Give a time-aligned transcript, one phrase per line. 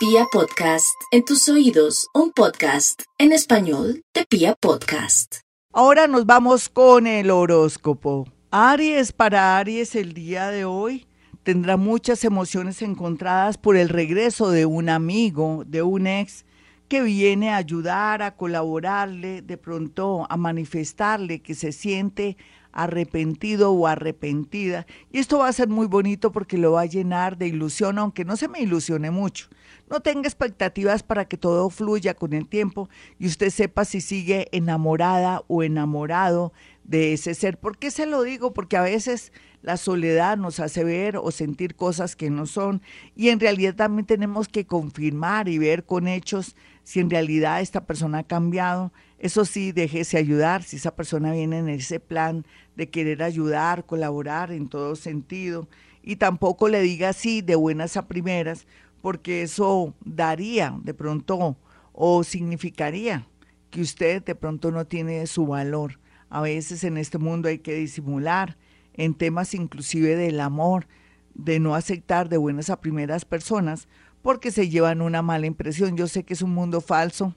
[0.00, 5.40] Pia Podcast, en tus oídos, un podcast en español de Pia Podcast.
[5.74, 8.26] Ahora nos vamos con el horóscopo.
[8.50, 11.06] Aries, para Aries el día de hoy
[11.42, 16.46] tendrá muchas emociones encontradas por el regreso de un amigo, de un ex
[16.88, 22.38] que viene a ayudar, a colaborarle, de pronto a manifestarle que se siente
[22.72, 24.86] arrepentido o arrepentida.
[25.12, 28.24] Y esto va a ser muy bonito porque lo va a llenar de ilusión, aunque
[28.24, 29.48] no se me ilusione mucho.
[29.88, 32.88] No tenga expectativas para que todo fluya con el tiempo
[33.18, 36.52] y usted sepa si sigue enamorada o enamorado
[36.84, 37.58] de ese ser.
[37.58, 38.52] ¿Por qué se lo digo?
[38.52, 42.82] Porque a veces la soledad nos hace ver o sentir cosas que no son
[43.14, 46.56] y en realidad también tenemos que confirmar y ver con hechos
[46.90, 48.92] si en realidad esta persona ha cambiado.
[49.20, 52.44] Eso sí, déjese ayudar si esa persona viene en ese plan
[52.74, 55.68] de querer ayudar, colaborar en todo sentido
[56.02, 58.66] y tampoco le diga así de buenas a primeras
[59.02, 61.56] porque eso daría de pronto
[61.92, 63.24] o significaría
[63.70, 66.00] que usted de pronto no tiene su valor.
[66.28, 68.56] A veces en este mundo hay que disimular
[68.94, 70.88] en temas inclusive del amor,
[71.34, 73.88] de no aceptar de buenas a primeras personas
[74.22, 75.96] porque se llevan una mala impresión.
[75.96, 77.34] Yo sé que es un mundo falso,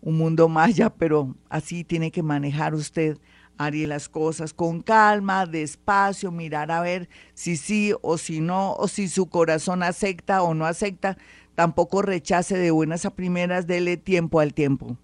[0.00, 3.18] un mundo maya, pero así tiene que manejar usted
[3.58, 8.88] haría las cosas con calma, despacio, mirar a ver si sí o si no, o
[8.88, 11.18] si su corazón acepta o no acepta,
[11.54, 14.96] tampoco rechace de buenas a primeras, dele tiempo al tiempo.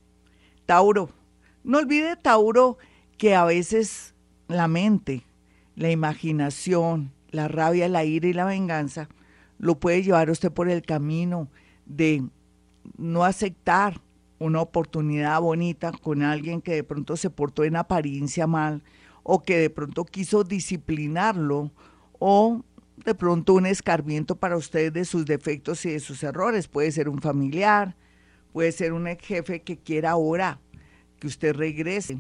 [0.67, 1.11] Tauro,
[1.65, 2.79] no olvide Tauro
[3.19, 4.15] que a veces
[4.47, 5.25] la mente,
[5.75, 9.09] la imaginación, la rabia, la ira y la venganza
[9.59, 11.49] lo puede llevar usted por el camino
[11.87, 12.25] de
[12.97, 14.01] no aceptar
[14.39, 18.83] una oportunidad bonita con alguien que de pronto se portó en apariencia mal
[19.23, 21.73] o que de pronto quiso disciplinarlo
[22.19, 22.63] o
[23.05, 26.69] de pronto un escarmiento para usted de sus defectos y de sus errores.
[26.69, 27.97] Puede ser un familiar,
[28.53, 30.61] puede ser un ex jefe que quiera ahora
[31.19, 32.19] que usted regrese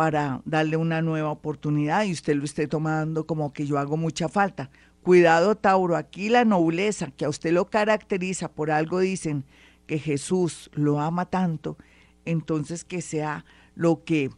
[0.00, 4.30] para darle una nueva oportunidad y usted lo esté tomando como que yo hago mucha
[4.30, 4.70] falta.
[5.02, 9.44] Cuidado, Tauro, aquí la nobleza que a usted lo caracteriza, por algo dicen,
[9.86, 11.76] que Jesús lo ama tanto,
[12.24, 13.44] entonces que sea
[13.74, 14.30] lo que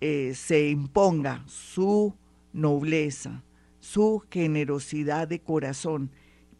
[0.00, 2.16] eh, se imponga, su
[2.52, 3.44] nobleza,
[3.78, 6.10] su generosidad de corazón,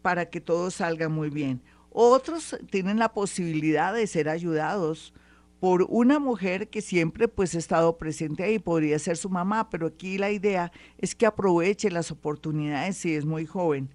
[0.01, 1.61] para que todo salga muy bien.
[1.89, 5.13] Otros tienen la posibilidad de ser ayudados
[5.59, 9.87] por una mujer que siempre pues ha estado presente ahí, podría ser su mamá, pero
[9.87, 13.89] aquí la idea es que aproveche las oportunidades si es muy joven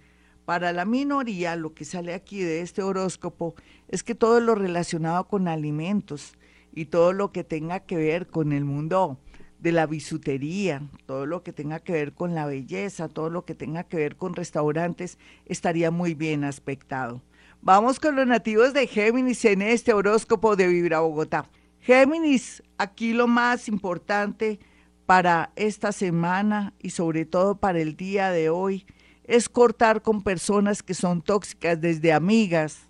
[0.51, 3.55] para la minoría, lo que sale aquí de este horóscopo
[3.87, 6.33] es que todo lo relacionado con alimentos
[6.73, 9.21] y todo lo que tenga que ver con el mundo
[9.61, 13.55] de la bisutería, todo lo que tenga que ver con la belleza, todo lo que
[13.55, 17.23] tenga que ver con restaurantes, estaría muy bien aspectado.
[17.63, 21.45] Vamos con los nativos de Géminis en este horóscopo de Vibra Bogotá.
[21.81, 24.59] Géminis, aquí lo más importante
[25.05, 28.87] para esta semana y sobre todo para el día de hoy
[29.25, 32.89] es cortar con personas que son tóxicas, desde amigas,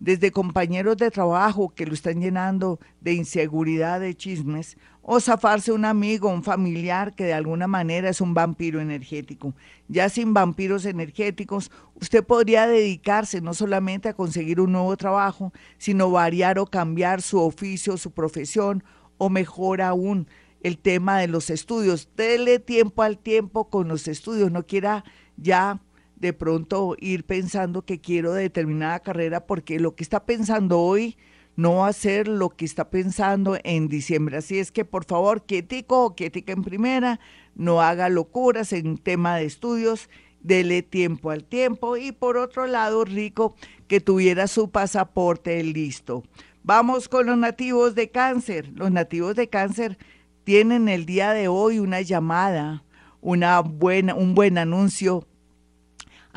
[0.00, 5.86] desde compañeros de trabajo que lo están llenando de inseguridad, de chismes, o zafarse un
[5.86, 9.54] amigo, un familiar que de alguna manera es un vampiro energético.
[9.88, 16.10] Ya sin vampiros energéticos, usted podría dedicarse no solamente a conseguir un nuevo trabajo, sino
[16.10, 18.84] variar o cambiar su oficio, su profesión,
[19.16, 20.28] o mejor aún,
[20.62, 22.10] el tema de los estudios.
[22.14, 25.04] Dele tiempo al tiempo con los estudios, no quiera
[25.38, 25.80] ya
[26.20, 31.16] de pronto ir pensando que quiero determinada carrera porque lo que está pensando hoy
[31.56, 34.36] no va a ser lo que está pensando en diciembre.
[34.36, 37.20] Así es que por favor, quietico, quietica en primera,
[37.54, 40.08] no haga locuras en tema de estudios,
[40.40, 43.56] dele tiempo al tiempo y por otro lado, rico,
[43.88, 46.22] que tuviera su pasaporte listo.
[46.62, 48.70] Vamos con los nativos de cáncer.
[48.74, 49.98] Los nativos de cáncer
[50.44, 52.84] tienen el día de hoy una llamada
[53.20, 55.26] una buena, un buen anuncio,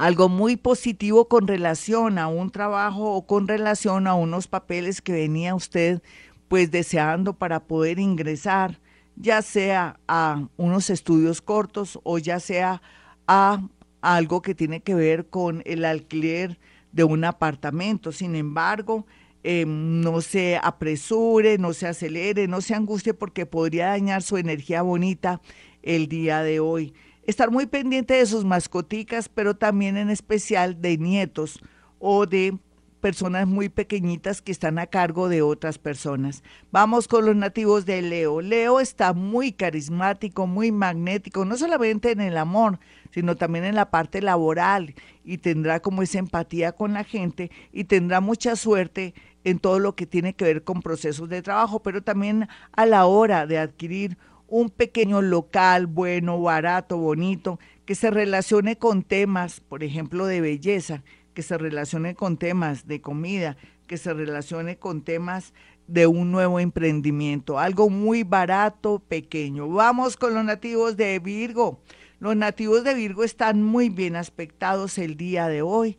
[0.01, 5.13] algo muy positivo con relación a un trabajo o con relación a unos papeles que
[5.13, 6.01] venía usted
[6.47, 8.79] pues deseando para poder ingresar,
[9.15, 12.81] ya sea a unos estudios cortos o ya sea
[13.27, 13.61] a
[14.01, 16.59] algo que tiene que ver con el alquiler
[16.91, 18.11] de un apartamento.
[18.11, 19.05] Sin embargo,
[19.43, 24.81] em, no se apresure, no se acelere, no se angustie porque podría dañar su energía
[24.81, 25.41] bonita
[25.83, 26.95] el día de hoy.
[27.23, 31.59] Estar muy pendiente de sus mascoticas, pero también en especial de nietos
[31.99, 32.57] o de
[33.01, 36.43] personas muy pequeñitas que están a cargo de otras personas.
[36.71, 38.39] Vamos con los nativos de Leo.
[38.41, 42.79] Leo está muy carismático, muy magnético, no solamente en el amor,
[43.11, 44.93] sino también en la parte laboral
[45.25, 49.13] y tendrá como esa empatía con la gente y tendrá mucha suerte
[49.43, 53.05] en todo lo que tiene que ver con procesos de trabajo, pero también a la
[53.05, 54.17] hora de adquirir
[54.51, 61.03] un pequeño local bueno, barato, bonito, que se relacione con temas, por ejemplo, de belleza
[61.33, 63.55] que se relacione con temas de comida,
[63.87, 65.53] que se relacione con temas
[65.87, 69.69] de un nuevo emprendimiento, algo muy barato, pequeño.
[69.69, 71.79] Vamos con los nativos de Virgo.
[72.19, 75.97] Los nativos de Virgo están muy bien aspectados el día de hoy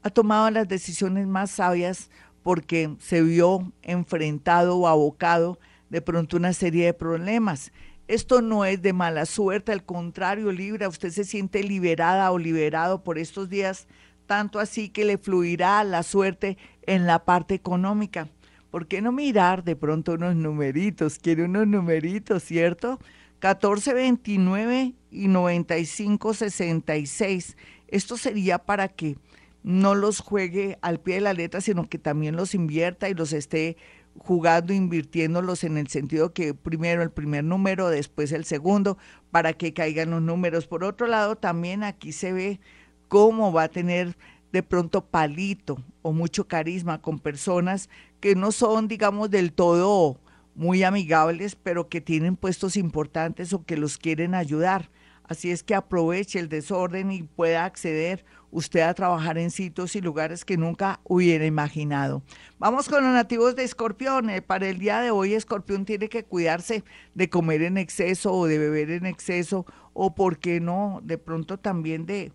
[0.02, 2.10] ha tomado las decisiones más sabias
[2.42, 5.58] porque se vio enfrentado o abocado
[5.90, 7.70] de pronto una serie de problemas
[8.10, 13.04] esto no es de mala suerte, al contrario, Libra, usted se siente liberada o liberado
[13.04, 13.86] por estos días,
[14.26, 18.26] tanto así que le fluirá la suerte en la parte económica.
[18.70, 21.18] ¿Por qué no mirar de pronto unos numeritos?
[21.18, 23.00] Quiere unos numeritos, ¿cierto?
[23.40, 27.56] 14, 29 y 95, 66.
[27.88, 29.16] Esto sería para que
[29.62, 33.32] no los juegue al pie de la letra, sino que también los invierta y los
[33.32, 33.76] esté
[34.18, 38.98] jugando, invirtiéndolos en el sentido que primero el primer número, después el segundo,
[39.30, 40.66] para que caigan los números.
[40.66, 42.60] Por otro lado, también aquí se ve
[43.08, 44.16] cómo va a tener
[44.52, 47.88] de pronto palito o mucho carisma con personas
[48.20, 50.18] que no son, digamos, del todo
[50.54, 54.90] muy amigables, pero que tienen puestos importantes o que los quieren ayudar.
[55.24, 60.00] Así es que aproveche el desorden y pueda acceder usted a trabajar en sitios y
[60.00, 62.24] lugares que nunca hubiera imaginado.
[62.58, 64.28] Vamos con los nativos de Escorpión.
[64.28, 66.82] Eh, para el día de hoy, Escorpión tiene que cuidarse
[67.14, 71.58] de comer en exceso o de beber en exceso o, ¿por qué no?, de pronto
[71.58, 72.32] también de,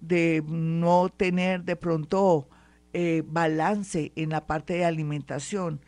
[0.00, 2.48] de no tener de pronto
[2.92, 5.80] eh, balance en la parte de alimentación.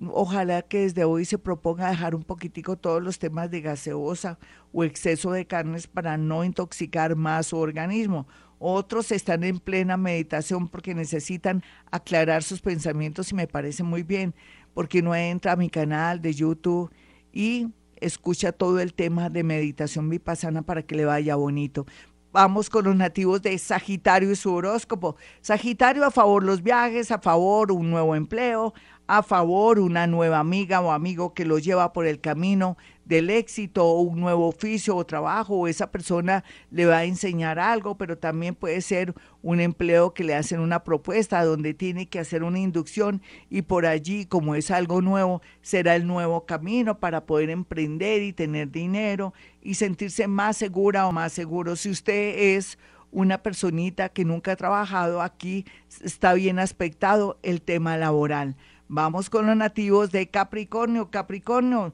[0.00, 4.38] Ojalá que desde hoy se proponga dejar un poquitico todos los temas de gaseosa
[4.72, 8.26] o exceso de carnes para no intoxicar más su organismo
[8.62, 14.34] otros están en plena meditación porque necesitan aclarar sus pensamientos y me parece muy bien,
[14.74, 16.92] porque no entra a mi canal de YouTube
[17.32, 21.86] y escucha todo el tema de meditación vipassana para que le vaya bonito.
[22.32, 25.16] Vamos con los nativos de Sagitario y su horóscopo.
[25.40, 28.72] Sagitario a favor los viajes, a favor un nuevo empleo,
[29.08, 32.76] a favor una nueva amiga o amigo que lo lleva por el camino
[33.10, 37.58] del éxito o un nuevo oficio o trabajo o esa persona le va a enseñar
[37.58, 42.20] algo, pero también puede ser un empleo que le hacen una propuesta donde tiene que
[42.20, 47.26] hacer una inducción y por allí, como es algo nuevo, será el nuevo camino para
[47.26, 51.74] poder emprender y tener dinero y sentirse más segura o más seguro.
[51.74, 52.78] Si usted es
[53.10, 55.64] una personita que nunca ha trabajado aquí,
[56.00, 58.54] está bien aspectado el tema laboral.
[58.92, 61.10] Vamos con los nativos de Capricornio.
[61.10, 61.92] Capricornio,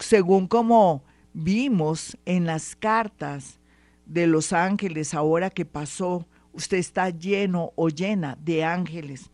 [0.00, 3.58] según como vimos en las cartas
[4.06, 9.30] de los ángeles ahora que pasó, usted está lleno o llena de ángeles.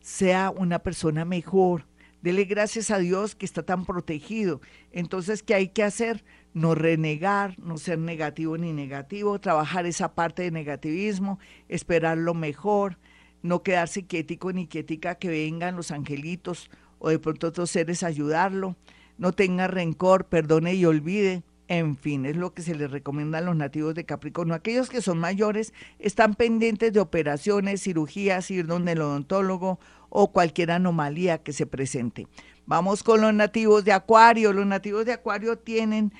[0.00, 1.86] Sea una persona mejor.
[2.22, 4.60] Dele gracias a Dios que está tan protegido.
[4.92, 6.22] Entonces, ¿qué hay que hacer?
[6.52, 12.98] No renegar, no ser negativo ni negativo, trabajar esa parte de negativismo, esperar lo mejor,
[13.42, 18.76] no quedarse quietico ni quietica que vengan los angelitos o de pronto otros seres ayudarlo.
[19.20, 21.42] No tenga rencor, perdone y olvide.
[21.68, 24.54] En fin, es lo que se les recomienda a los nativos de Capricornio.
[24.54, 30.70] Aquellos que son mayores están pendientes de operaciones, cirugías, ir donde el odontólogo o cualquier
[30.70, 32.28] anomalía que se presente.
[32.64, 34.54] Vamos con los nativos de Acuario.
[34.54, 36.14] Los nativos de Acuario tienen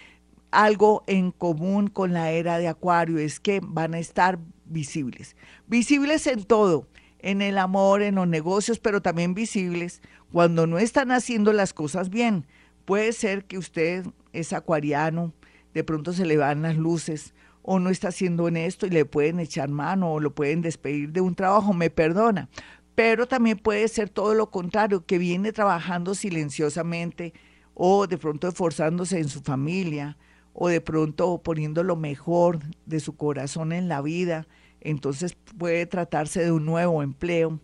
[0.50, 5.36] algo en común con la era de Acuario, es que van a estar visibles.
[5.66, 6.86] Visibles en todo,
[7.18, 12.10] en el amor, en los negocios, pero también visibles cuando no están haciendo las cosas
[12.10, 12.44] bien.
[12.90, 15.32] Puede ser que usted es acuariano,
[15.74, 19.38] de pronto se le van las luces o no está haciendo honesto y le pueden
[19.38, 22.48] echar mano o lo pueden despedir de un trabajo, me perdona.
[22.96, 27.32] Pero también puede ser todo lo contrario, que viene trabajando silenciosamente
[27.74, 30.18] o de pronto esforzándose en su familia
[30.52, 34.48] o de pronto poniendo lo mejor de su corazón en la vida.
[34.80, 37.60] Entonces puede tratarse de un nuevo empleo,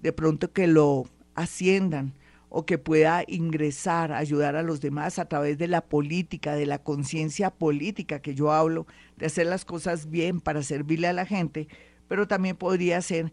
[0.00, 2.14] de pronto que lo asciendan
[2.54, 6.78] o que pueda ingresar, ayudar a los demás a través de la política, de la
[6.78, 11.66] conciencia política que yo hablo, de hacer las cosas bien para servirle a la gente,
[12.08, 13.32] pero también podría ser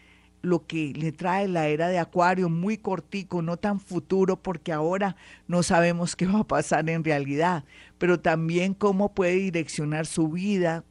[0.42, 5.16] lo que le trae la era de Acuario, muy cortico, no tan futuro, porque ahora
[5.46, 7.64] no sabemos qué va a pasar en realidad,
[7.98, 10.84] pero también cómo puede direccionar su vida,